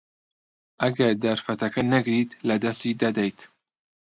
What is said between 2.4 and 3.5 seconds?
لەدەستی دەدەیت.